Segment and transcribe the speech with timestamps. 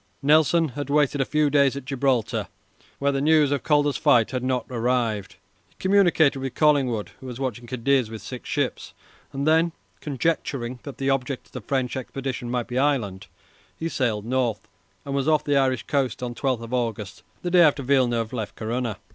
[0.23, 2.47] Nelson had waited a few days at Gibraltar,
[2.97, 5.35] where the news of Calder's fight had not arrived.
[5.69, 8.93] He communicated with Collingwood, who was watching Cadiz with six ships,
[9.31, 13.27] and then, conjecturing that the object of the French expedition might be Ireland,
[13.77, 14.67] he sailed north
[15.05, 18.97] and was off the Irish coast on 12 August, the day after Villeneuve left Corunna.